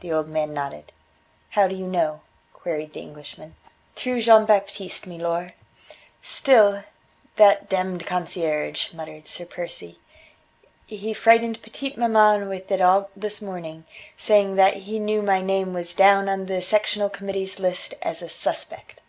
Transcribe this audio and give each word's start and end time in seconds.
The 0.00 0.12
old 0.12 0.28
man 0.28 0.52
nodded. 0.52 0.92
"How 1.48 1.66
do 1.66 1.74
you 1.74 1.86
know?" 1.86 2.20
queried 2.52 2.92
the 2.92 3.00
Englishman. 3.00 3.56
"Through 3.96 4.20
Jean 4.20 4.44
Baptiste, 4.44 5.06
milor." 5.06 5.54
"Still 6.20 6.84
that 7.36 7.70
demmed 7.70 8.04
concierge," 8.04 8.92
muttered 8.92 9.26
Sir 9.26 9.46
Percy. 9.46 9.98
"He 10.84 11.14
frightened 11.14 11.62
petite 11.62 11.96
maman 11.96 12.46
with 12.50 12.70
it 12.70 12.82
all 12.82 13.08
this 13.16 13.40
morning, 13.40 13.86
saying 14.18 14.56
that 14.56 14.76
he 14.84 14.98
knew 14.98 15.22
my 15.22 15.40
name 15.40 15.72
was 15.72 15.94
down 15.94 16.28
on 16.28 16.44
the 16.44 16.60
Sectional 16.60 17.08
Committee's 17.08 17.58
list 17.58 17.94
as 18.02 18.20
a 18.20 18.28
'suspect.' 18.28 19.00